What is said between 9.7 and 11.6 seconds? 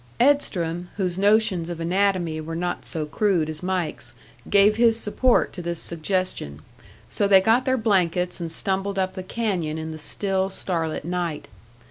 in the still, star lit night.